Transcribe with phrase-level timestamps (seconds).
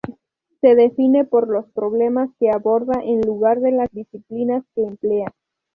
[0.61, 5.27] Se define por los problemas que aborda en lugar de las disciplinas que emplea.